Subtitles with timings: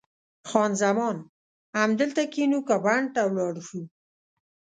[0.49, 1.17] خان زمان:
[1.77, 3.81] همدلته کښېنو که بڼ ته ولاړ شو؟